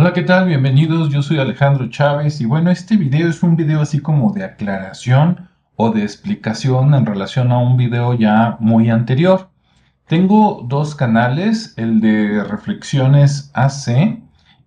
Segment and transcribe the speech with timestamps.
[0.00, 0.46] Hola, ¿qué tal?
[0.48, 4.44] Bienvenidos, yo soy Alejandro Chávez y bueno, este video es un video así como de
[4.44, 9.50] aclaración o de explicación en relación a un video ya muy anterior.
[10.06, 14.22] Tengo dos canales, el de Reflexiones AC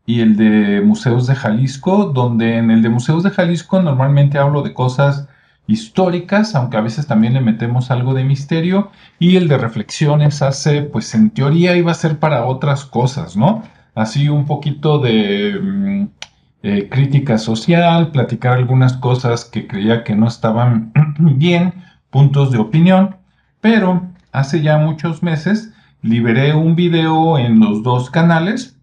[0.06, 4.62] y el de Museos de Jalisco, donde en el de Museos de Jalisco normalmente hablo
[4.62, 5.28] de cosas
[5.66, 10.92] históricas, aunque a veces también le metemos algo de misterio, y el de Reflexiones AC,
[10.92, 13.64] pues en teoría iba a ser para otras cosas, ¿no?
[13.96, 16.08] Así un poquito de mm,
[16.64, 21.74] eh, crítica social, platicar algunas cosas que creía que no estaban bien,
[22.10, 23.18] puntos de opinión,
[23.62, 28.78] pero hace ya muchos meses liberé un video en los dos canales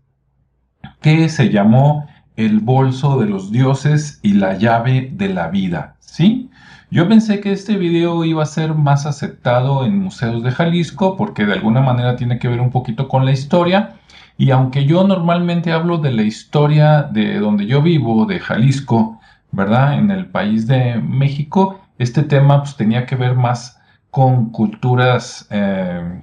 [1.00, 6.50] que se llamó El bolso de los dioses y la llave de la vida, ¿sí?
[6.90, 11.46] Yo pensé que este video iba a ser más aceptado en museos de Jalisco porque
[11.46, 13.94] de alguna manera tiene que ver un poquito con la historia
[14.40, 19.20] y aunque yo normalmente hablo de la historia de donde yo vivo, de Jalisco,
[19.52, 19.98] ¿verdad?
[19.98, 23.78] En el país de México, este tema pues tenía que ver más
[24.10, 26.22] con culturas, eh,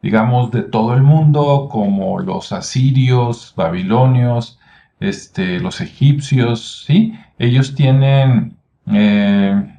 [0.00, 4.58] digamos, de todo el mundo, como los asirios, babilonios,
[4.98, 7.12] este, los egipcios, ¿sí?
[7.38, 8.56] Ellos tienen
[8.90, 9.78] eh,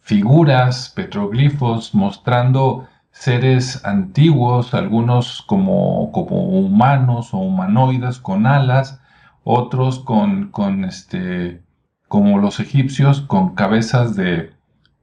[0.00, 9.00] figuras, petroglifos mostrando seres antiguos, algunos como, como humanos o humanoides con alas,
[9.44, 11.62] otros con, con este,
[12.08, 14.52] como los egipcios, con cabezas de,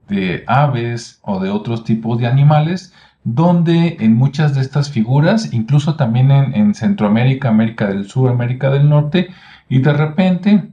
[0.08, 2.92] de aves o de otros tipos de animales,
[3.24, 8.70] donde en muchas de estas figuras, incluso también en, en, Centroamérica, América del Sur, América
[8.70, 9.28] del Norte,
[9.68, 10.72] y de repente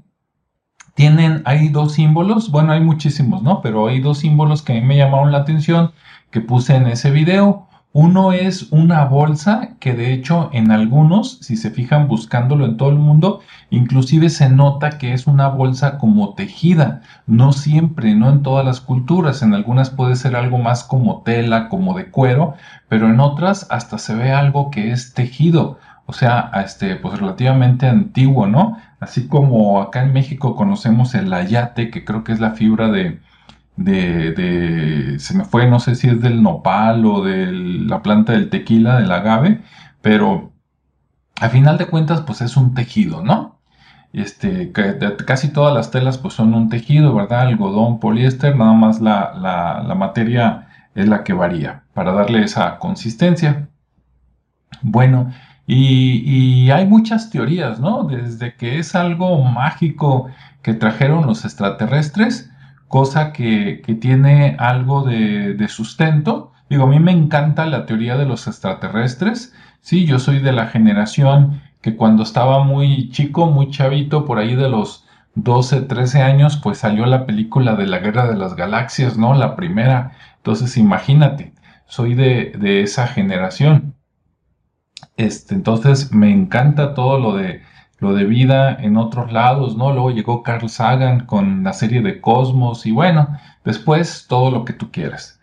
[0.95, 3.61] tienen, hay dos símbolos, bueno, hay muchísimos, ¿no?
[3.61, 5.91] Pero hay dos símbolos que a mí me llamaron la atención,
[6.31, 7.67] que puse en ese video.
[7.93, 12.89] Uno es una bolsa que de hecho en algunos, si se fijan buscándolo en todo
[12.89, 13.39] el mundo,
[13.71, 17.01] inclusive se nota que es una bolsa como tejida.
[17.25, 19.41] No siempre, no en todas las culturas.
[19.41, 22.53] En algunas puede ser algo más como tela, como de cuero,
[22.87, 25.79] pero en otras hasta se ve algo que es tejido.
[26.05, 28.77] O sea, este, pues relativamente antiguo, ¿no?
[28.99, 33.19] Así como acá en México conocemos el ayate, que creo que es la fibra de,
[33.77, 38.49] de, se me fue, no sé si es del nopal o de la planta del
[38.49, 39.61] tequila, del agave,
[40.01, 40.51] pero
[41.39, 43.59] a final de cuentas, pues es un tejido, ¿no?
[44.13, 47.41] Este, casi todas las telas pues son un tejido, ¿verdad?
[47.41, 49.33] Algodón, poliéster, nada más la,
[49.85, 53.69] la, materia es la que varía para darle esa consistencia.
[54.81, 55.31] Bueno,
[55.67, 58.03] y, y, hay muchas teorías, ¿no?
[58.05, 60.29] Desde que es algo mágico
[60.61, 62.49] que trajeron los extraterrestres,
[62.87, 66.53] cosa que, tiene algo de, sustento.
[66.69, 69.53] Digo, a mí me encanta la teoría de los extraterrestres.
[69.81, 74.55] Sí, yo soy de la generación que cuando estaba muy chico, muy chavito, por ahí
[74.55, 75.05] de los
[75.35, 79.33] 12, 13 años, pues salió la película de la Guerra de las Galaxias, ¿no?
[79.33, 80.11] La primera.
[80.37, 81.53] Entonces, imagínate,
[81.85, 83.95] soy de, de esa generación.
[85.17, 87.61] Este, entonces, me encanta todo lo de
[87.99, 89.91] lo de vida en otros lados, ¿no?
[89.91, 93.29] Luego llegó Carl Sagan con la serie de Cosmos y bueno,
[93.65, 95.39] después todo lo que tú quieras.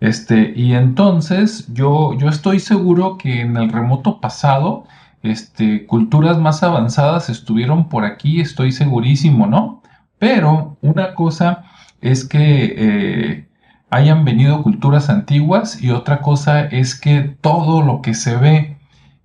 [0.00, 4.84] Este, y entonces yo, yo estoy seguro que en el remoto pasado,
[5.22, 9.80] este, culturas más avanzadas estuvieron por aquí, estoy segurísimo, ¿no?
[10.18, 11.64] Pero una cosa
[12.00, 13.48] es que eh,
[13.90, 18.78] hayan venido culturas antiguas y otra cosa es que todo lo que se ve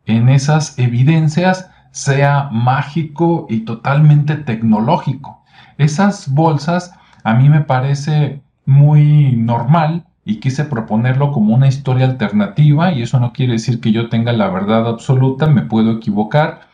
[0.05, 5.43] en esas evidencias sea mágico y totalmente tecnológico.
[5.79, 6.93] Esas bolsas
[7.23, 13.19] a mí me parece muy normal y quise proponerlo como una historia alternativa y eso
[13.19, 16.67] no quiere decir que yo tenga la verdad absoluta, me puedo equivocar,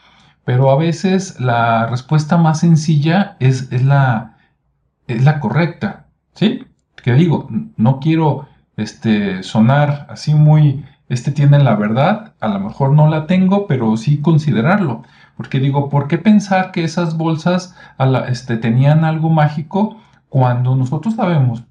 [0.44, 4.36] pero a veces la respuesta más sencilla es, la,
[5.08, 6.66] es la correcta, ¿sí?
[7.02, 12.92] Que digo, no quiero este, sonar así muy este tiene la verdad, a lo mejor
[12.94, 15.04] no la tengo, pero sí considerarlo.
[15.38, 17.76] Porque digo, ¿por qué pensar que esas bolsas
[18.28, 19.98] este, tenían algo mágico
[20.30, 21.64] cuando nosotros sabemos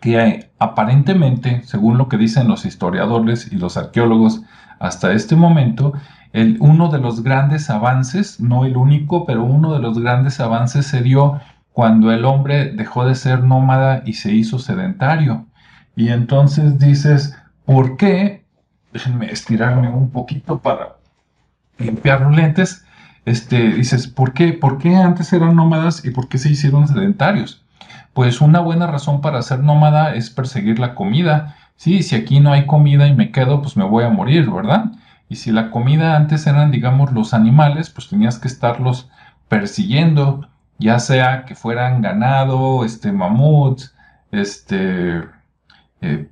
[0.00, 4.42] que aparentemente, según lo que dicen los historiadores y los arqueólogos
[4.78, 5.94] hasta este momento,
[6.32, 10.86] el, uno de los grandes avances, no el único, pero uno de los grandes avances
[10.86, 11.40] se dio
[11.72, 15.46] cuando el hombre dejó de ser nómada y se hizo sedentario.
[15.96, 18.44] Y entonces dices, ¿Por qué?
[18.92, 20.96] Déjenme estirarme un poquito para
[21.78, 22.84] limpiar los lentes.
[23.24, 24.52] Este, dices, ¿por qué?
[24.52, 27.64] ¿Por qué antes eran nómadas y por qué se hicieron sedentarios?
[28.12, 31.56] Pues una buena razón para ser nómada es perseguir la comida.
[31.76, 34.92] Sí, si aquí no hay comida y me quedo, pues me voy a morir, ¿verdad?
[35.28, 39.10] Y si la comida antes eran, digamos, los animales, pues tenías que estarlos
[39.48, 43.94] persiguiendo, ya sea que fueran ganado, este, mamuts,
[44.30, 45.24] este,
[46.00, 46.28] eh,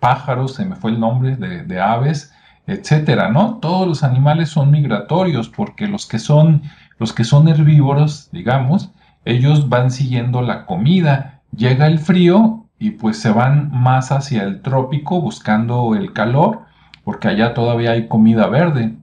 [0.00, 2.32] pájaros, se me fue el nombre de, aves,
[2.66, 3.58] etcétera, ¿no?
[3.58, 6.62] Todos los animales son migratorios porque los que son,
[6.98, 8.90] los que son herbívoros, digamos,
[9.24, 11.40] ellos van siguiendo la comida.
[11.54, 16.62] Llega el frío y pues se van más hacia el trópico buscando el calor
[17.04, 18.96] porque allá todavía hay comida verde.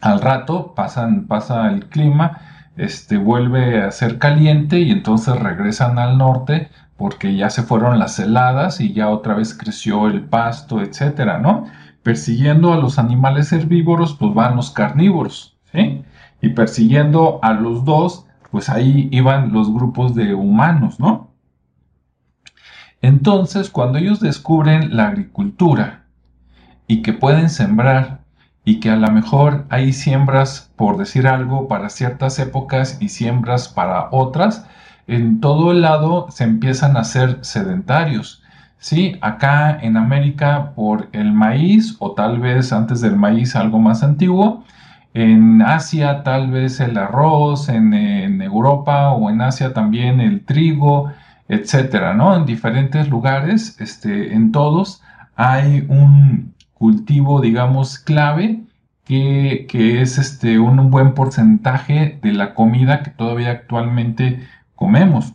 [0.00, 2.40] Al rato pasan, pasa el clima,
[2.76, 8.18] este vuelve a ser caliente y entonces regresan al norte porque ya se fueron las
[8.18, 11.66] heladas y ya otra vez creció el pasto, etcétera, ¿no?
[12.02, 16.02] Persiguiendo a los animales herbívoros, pues van los carnívoros, ¿sí?
[16.42, 21.30] Y persiguiendo a los dos, pues ahí iban los grupos de humanos, ¿no?
[23.00, 26.06] Entonces, cuando ellos descubren la agricultura
[26.88, 28.22] y que pueden sembrar
[28.64, 33.68] y que a lo mejor hay siembras, por decir algo, para ciertas épocas y siembras
[33.68, 34.66] para otras,
[35.08, 38.42] en todo el lado se empiezan a hacer sedentarios.
[38.78, 44.02] Sí, acá en América por el maíz o tal vez antes del maíz algo más
[44.04, 44.64] antiguo,
[45.14, 47.92] en Asia tal vez el arroz, en,
[48.42, 51.10] Europa o en Asia también el trigo,
[51.48, 52.36] etcétera, ¿no?
[52.36, 55.02] En diferentes lugares, este, en todos
[55.34, 58.60] hay un cultivo, digamos, clave
[59.04, 59.66] que,
[60.02, 64.46] es este, un buen porcentaje de la comida que todavía actualmente
[64.78, 65.34] comemos.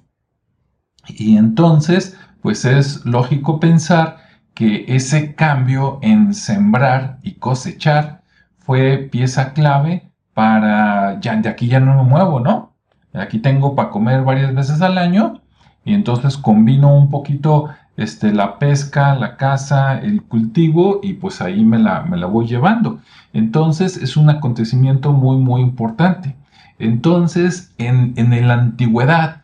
[1.08, 4.18] Y entonces, pues es lógico pensar
[4.54, 8.24] que ese cambio en sembrar y cosechar
[8.60, 12.74] fue pieza clave para, ya de aquí ya no me muevo, ¿no?
[13.14, 15.42] Aquí tengo para comer varias veces al año
[15.86, 21.64] y entonces combino un poquito este, la pesca, la caza, el cultivo y pues ahí
[21.64, 23.00] me la, me la voy llevando.
[23.34, 26.36] Entonces es un acontecimiento muy muy importante.
[26.84, 29.44] Entonces en, en la antigüedad,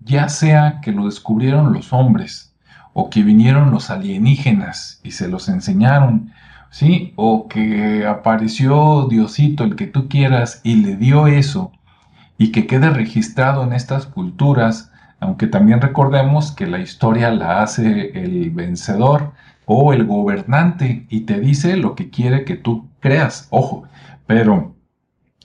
[0.00, 2.54] ya sea que lo descubrieron los hombres
[2.92, 6.32] o que vinieron los alienígenas y se los enseñaron,
[6.70, 7.12] ¿sí?
[7.16, 11.72] O que apareció Diosito, el que tú quieras, y le dio eso,
[12.38, 14.90] y que quede registrado en estas culturas,
[15.20, 19.32] aunque también recordemos que la historia la hace el vencedor
[19.66, 23.84] o el gobernante y te dice lo que quiere que tú creas, ojo,
[24.26, 24.74] pero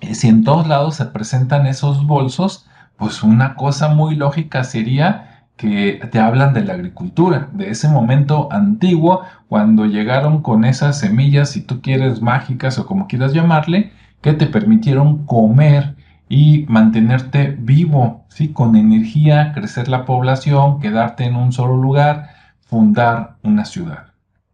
[0.01, 6.01] si en todos lados se presentan esos bolsos, pues una cosa muy lógica sería que
[6.11, 11.61] te hablan de la agricultura, de ese momento antiguo, cuando llegaron con esas semillas, si
[11.61, 15.95] tú quieres, mágicas o como quieras llamarle, que te permitieron comer
[16.27, 18.49] y mantenerte vivo, ¿sí?
[18.51, 22.29] con energía, crecer la población, quedarte en un solo lugar,
[22.65, 24.07] fundar una ciudad.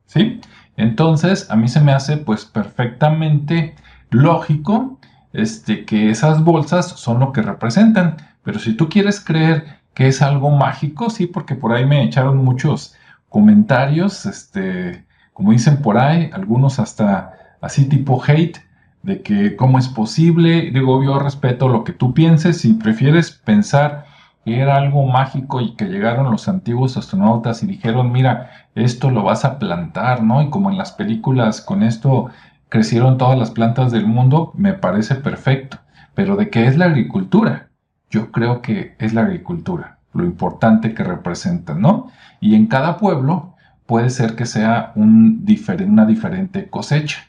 [0.06, 0.42] ¿sí?
[0.78, 3.76] Entonces, a mí se me hace pues perfectamente
[4.12, 5.00] lógico
[5.34, 8.18] este, que esas bolsas son lo que representan.
[8.44, 12.38] Pero si tú quieres creer que es algo mágico, sí, porque por ahí me echaron
[12.38, 12.96] muchos
[13.30, 18.58] comentarios, este, como dicen por ahí, algunos hasta así tipo hate,
[19.04, 24.06] de que cómo es posible, digo, yo respeto lo que tú pienses, si prefieres pensar
[24.46, 29.24] que era algo mágico y que llegaron los antiguos astronautas y dijeron, mira, esto lo
[29.24, 30.42] vas a plantar, ¿no?
[30.42, 32.30] Y como en las películas con esto
[32.72, 35.78] crecieron todas las plantas del mundo, me parece perfecto.
[36.16, 37.68] Pero ¿de qué es la agricultura?
[38.12, 42.12] yo creo que es la agricultura, lo importante que representa, ¿no?
[42.42, 43.56] Y en cada pueblo
[43.88, 45.46] puede ser que sea un
[45.88, 47.22] una diferente cosecha.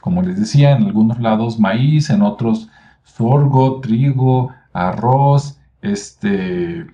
[0.00, 2.68] Como les decía, en algunos lados maíz, en otros
[3.02, 6.86] sorgo, trigo, arroz, este,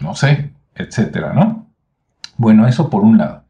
[0.00, 1.66] no sé, etcétera, ¿no?
[2.36, 3.44] Bueno, eso por un lado,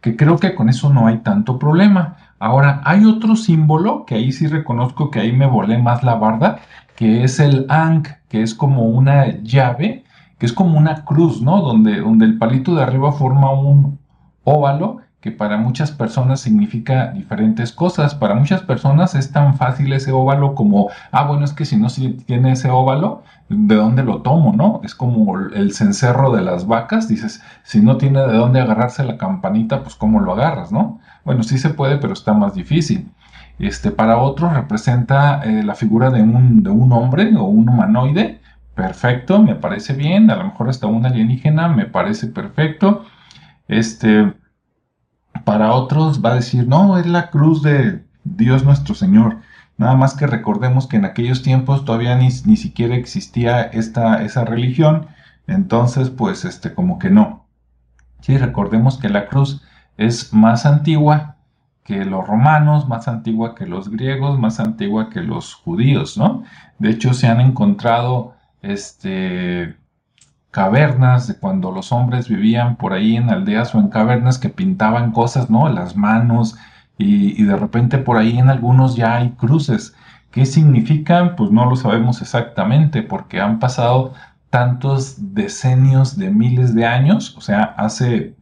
[0.00, 2.16] que creo que con eso no hay tanto problema.
[2.38, 6.58] Ahora, hay otro símbolo que ahí sí reconozco que ahí me volé más la barda,
[6.94, 10.04] que es el Ankh, que es como una llave,
[10.38, 11.62] que es como una cruz, ¿no?
[11.62, 13.98] Donde, donde el palito de arriba forma un
[14.44, 18.14] óvalo que para muchas personas significa diferentes cosas.
[18.14, 21.88] Para muchas personas es tan fácil ese óvalo como, ah, bueno, es que si no
[22.26, 24.80] tiene ese óvalo, ¿de dónde lo tomo, no?
[24.84, 29.16] Es como el cencerro de las vacas, dices, si no tiene de dónde agarrarse la
[29.16, 31.00] campanita, pues cómo lo agarras, ¿no?
[31.26, 33.10] Bueno, sí se puede, pero está más difícil.
[33.58, 38.40] Este, para otros representa eh, la figura de un, de un hombre o un humanoide.
[38.76, 40.30] Perfecto, me parece bien.
[40.30, 43.04] A lo mejor hasta un alienígena, me parece perfecto.
[43.66, 44.34] Este,
[45.44, 49.38] para otros va a decir, no, es la cruz de Dios nuestro Señor.
[49.78, 54.44] Nada más que recordemos que en aquellos tiempos todavía ni, ni siquiera existía esta, esa
[54.44, 55.08] religión.
[55.48, 57.46] Entonces, pues, este, como que no.
[58.20, 59.65] Sí, recordemos que la cruz
[59.96, 61.36] es más antigua
[61.84, 66.42] que los romanos, más antigua que los griegos, más antigua que los judíos, ¿no?
[66.78, 69.76] De hecho, se han encontrado este,
[70.50, 75.12] cavernas de cuando los hombres vivían por ahí en aldeas o en cavernas que pintaban
[75.12, 75.68] cosas, ¿no?
[75.68, 76.56] Las manos
[76.98, 79.94] y, y de repente por ahí en algunos ya hay cruces.
[80.32, 81.36] ¿Qué significan?
[81.36, 84.12] Pues no lo sabemos exactamente porque han pasado
[84.50, 88.34] tantos decenios de miles de años, o sea, hace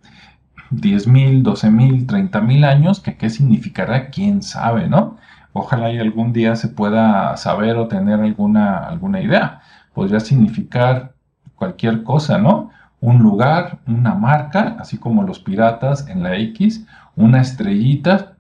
[0.81, 5.17] 10.000, 12.000, 30.000 años, que qué significará, quién sabe, ¿no?
[5.53, 9.61] Ojalá y algún día se pueda saber o tener alguna, alguna idea.
[9.93, 11.15] Podría significar
[11.55, 12.71] cualquier cosa, ¿no?
[13.01, 18.37] Un lugar, una marca, así como los piratas en la X, una estrellita,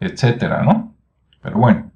[0.00, 0.92] etcétera, ¿no?
[1.40, 1.90] Pero bueno,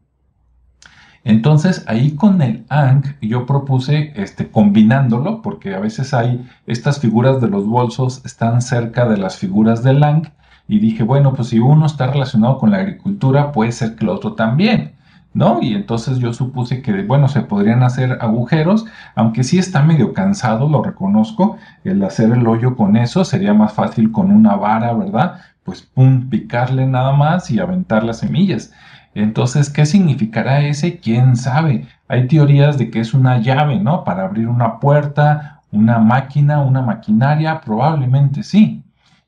[1.24, 7.40] entonces ahí con el ang yo propuse este, combinándolo, porque a veces hay estas figuras
[7.40, 10.30] de los bolsos están cerca de las figuras del ang,
[10.68, 14.10] y dije, bueno, pues si uno está relacionado con la agricultura, puede ser que el
[14.10, 14.92] otro también.
[15.34, 15.60] ¿No?
[15.62, 20.68] Y entonces yo supuse que, bueno, se podrían hacer agujeros, aunque sí está medio cansado,
[20.68, 25.40] lo reconozco, el hacer el hoyo con eso sería más fácil con una vara, ¿verdad?
[25.62, 28.72] Pues pum, picarle nada más y aventar las semillas.
[29.18, 31.00] Entonces, ¿qué significará ese?
[31.00, 31.88] ¿Quién sabe?
[32.06, 34.04] Hay teorías de que es una llave, ¿no?
[34.04, 38.84] Para abrir una puerta, una máquina, una maquinaria, probablemente sí.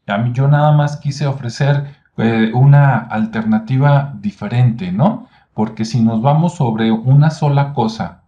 [0.06, 1.86] A mí yo nada más quise ofrecer
[2.18, 5.26] eh, una alternativa diferente, ¿no?
[5.54, 8.19] Porque si nos vamos sobre una sola cosa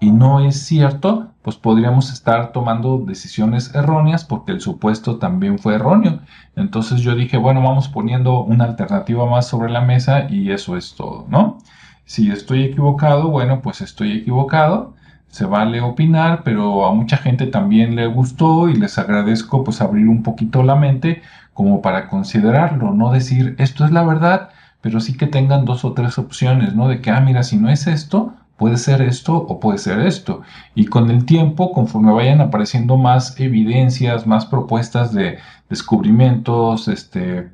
[0.00, 5.74] y no es cierto, pues podríamos estar tomando decisiones erróneas porque el supuesto también fue
[5.74, 6.20] erróneo.
[6.56, 10.94] Entonces yo dije, bueno, vamos poniendo una alternativa más sobre la mesa y eso es
[10.94, 11.58] todo, ¿no?
[12.04, 14.94] Si estoy equivocado, bueno, pues estoy equivocado.
[15.28, 20.08] Se vale opinar, pero a mucha gente también le gustó y les agradezco pues abrir
[20.08, 24.50] un poquito la mente como para considerarlo, no decir esto es la verdad,
[24.80, 26.88] pero sí que tengan dos o tres opciones, ¿no?
[26.88, 30.42] De que, ah, mira, si no es esto, puede ser esto o puede ser esto.
[30.74, 35.38] Y con el tiempo, conforme vayan apareciendo más evidencias, más propuestas de
[35.70, 37.50] descubrimientos, este,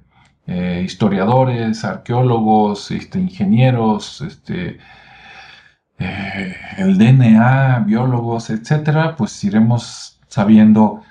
[0.46, 4.78] eh, historiadores, arqueólogos, este, ingenieros, este,
[5.98, 11.02] eh, el DNA, biólogos, etcétera, pues iremos sabiendo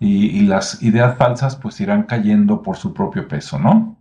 [0.00, 3.96] y, y, las ideas falsas pues irán cayendo por su propio peso, ¿no?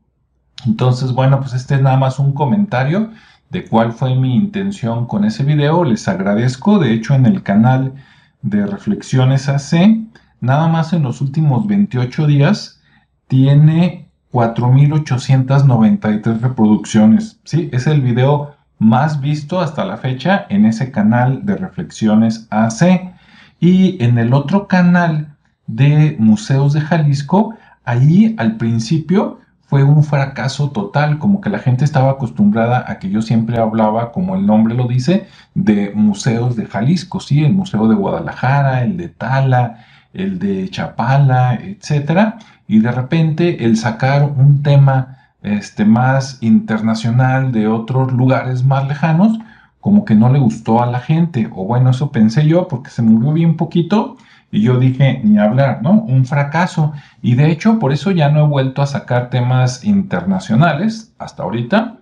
[0.65, 3.11] Entonces, bueno, pues este es nada más un comentario
[3.49, 5.83] de cuál fue mi intención con ese video.
[5.83, 6.79] Les agradezco.
[6.79, 7.93] De hecho, en el canal
[8.41, 9.97] de Reflexiones AC,
[10.41, 12.81] nada más en los últimos 28 días,
[13.27, 17.39] tiene 4.893 reproducciones.
[17.43, 23.13] Sí, es el video más visto hasta la fecha en ese canal de Reflexiones AC.
[23.59, 25.35] Y en el otro canal
[25.65, 31.83] de Museos de Jalisco, ahí al principio fue un fracaso total, como que la gente
[31.83, 36.65] estaba acostumbrada a que yo siempre hablaba, como el nombre lo dice, de museos de
[36.65, 42.91] Jalisco, sí, el Museo de Guadalajara, el de Tala, el de Chapala, etcétera, y de
[42.91, 49.37] repente el sacar un tema este, más internacional de otros lugares más lejanos,
[49.81, 53.01] como que no le gustó a la gente, o bueno, eso pensé yo, porque se
[53.01, 54.15] movió bien poquito,
[54.51, 55.91] y yo dije, ni hablar, ¿no?
[55.91, 56.93] Un fracaso.
[57.21, 61.97] Y de hecho, por eso ya no he vuelto a sacar temas internacionales hasta ahorita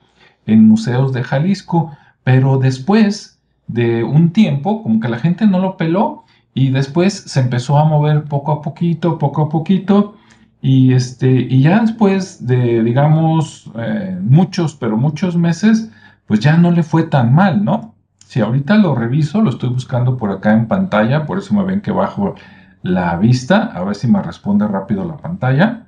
[0.46, 1.92] en museos de Jalisco.
[2.24, 7.40] Pero después de un tiempo, como que la gente no lo peló y después se
[7.40, 10.16] empezó a mover poco a poquito, poco a poquito.
[10.62, 15.92] Y, este, y ya después de, digamos, eh, muchos, pero muchos meses,
[16.28, 17.95] pues ya no le fue tan mal, ¿no?
[18.26, 21.82] Si ahorita lo reviso, lo estoy buscando por acá en pantalla, por eso me ven
[21.82, 22.34] que bajo
[22.82, 25.86] la vista, a ver si me responde rápido la pantalla.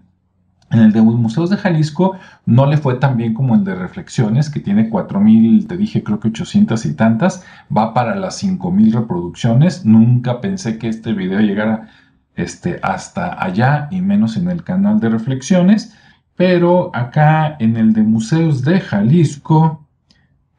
[0.70, 2.16] En el de Museos de Jalisco
[2.46, 6.20] no le fue tan bien como el de Reflexiones, que tiene 4.000, te dije creo
[6.20, 7.44] que 800 y tantas,
[7.76, 9.84] va para las 5.000 reproducciones.
[9.86, 11.88] Nunca pensé que este video llegara
[12.36, 15.96] este, hasta allá y menos en el canal de Reflexiones,
[16.36, 19.87] pero acá en el de Museos de Jalisco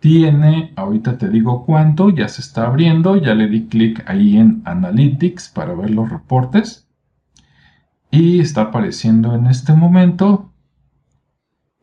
[0.01, 4.63] tiene, ahorita te digo cuánto, ya se está abriendo, ya le di clic ahí en
[4.65, 6.89] Analytics para ver los reportes
[8.11, 10.53] y está apareciendo en este momento.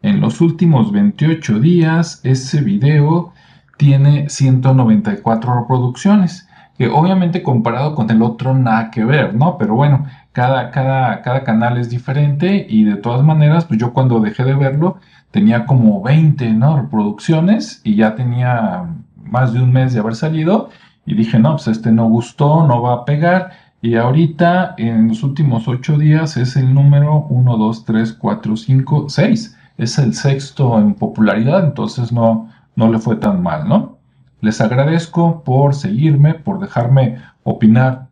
[0.01, 3.33] En los últimos 28 días ese video
[3.77, 9.57] tiene 194 reproducciones, que obviamente comparado con el otro nada que ver, ¿no?
[9.57, 14.19] Pero bueno, cada, cada, cada canal es diferente y de todas maneras, pues yo cuando
[14.19, 14.99] dejé de verlo,
[15.35, 16.77] tenía como 20 ¿no?
[16.77, 18.85] reproducciones y ya tenía
[19.21, 20.69] más de un mes de haber salido
[21.05, 23.51] y dije, no, pues este no gustó, no va a pegar.
[23.81, 29.09] Y ahorita, en los últimos 8 días, es el número 1, 2, 3, 4, 5,
[29.09, 29.57] 6.
[29.77, 33.97] es el sexto en popularidad, entonces no, no le fue tan mal, ¿no?
[34.39, 38.07] Les agradezco por seguirme, por dejarme opinar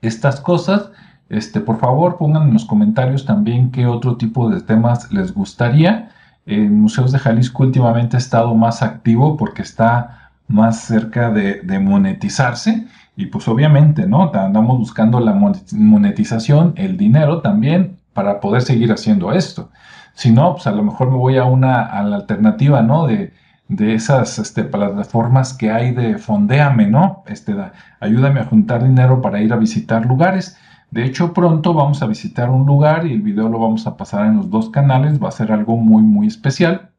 [0.00, 0.92] estas cosas.
[1.28, 6.12] Este, por favor, pongan en los comentarios también qué otro tipo de temas les gustaría.
[6.46, 12.86] En Museos de Jalisco últimamente ha estado más activo porque está más cerca de, monetizarse
[13.16, 14.30] y pues obviamente, ¿no?
[14.32, 15.34] Andamos buscando la
[15.72, 19.70] monetización, el dinero también para poder seguir haciendo esto.
[20.14, 23.06] Si no, pues a lo mejor me voy a una la alternativa, ¿no?
[23.06, 23.32] De,
[23.68, 27.24] de esas este, plataformas que hay de fondeame, ¿no?
[27.26, 27.54] Este,
[28.00, 30.56] ayúdame a juntar dinero para ir a visitar lugares.
[30.90, 34.26] De hecho, pronto vamos a visitar un lugar y el video lo vamos a pasar
[34.26, 35.22] en los dos canales.
[35.22, 36.90] Va a ser algo muy, muy especial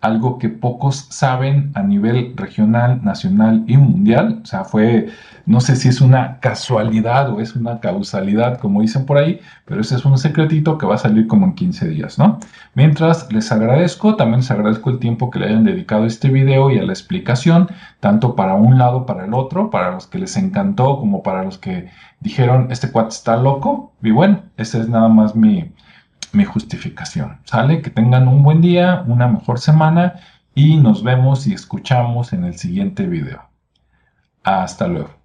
[0.00, 4.40] algo que pocos saben a nivel regional, nacional y mundial.
[4.42, 5.08] O sea, fue,
[5.44, 9.80] no sé si es una casualidad o es una causalidad, como dicen por ahí, pero
[9.80, 12.38] ese es un secretito que va a salir como en 15 días, ¿no?
[12.74, 16.70] Mientras les agradezco, también les agradezco el tiempo que le hayan dedicado a este video
[16.70, 17.68] y a la explicación,
[18.00, 21.58] tanto para un lado, para el otro, para los que les encantó, como para los
[21.58, 21.90] que
[22.20, 23.92] dijeron, este cuate está loco.
[24.02, 25.72] Y bueno, ese es nada más mi
[26.32, 27.38] mi justificación.
[27.44, 27.82] ¿Sale?
[27.82, 30.20] Que tengan un buen día, una mejor semana
[30.54, 33.48] y nos vemos y escuchamos en el siguiente video.
[34.42, 35.17] Hasta luego.